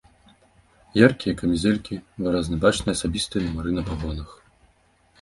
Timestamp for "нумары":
3.47-3.79